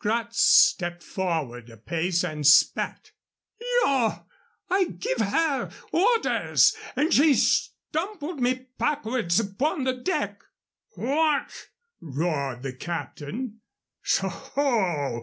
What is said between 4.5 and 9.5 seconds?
I gif her orders. And she stumpled me packwards